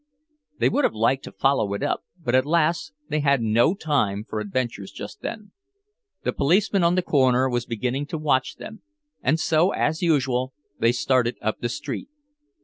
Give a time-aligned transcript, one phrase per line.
[0.57, 4.39] They would have liked to follow it up, but, alas, they had no time for
[4.39, 5.51] adventures just then.
[6.23, 8.81] The policeman on the corner was beginning to watch them;
[9.21, 12.09] and so, as usual, they started up the street.